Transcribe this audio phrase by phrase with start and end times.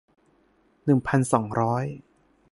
[0.85, 1.85] หนึ่งพันสองร้อย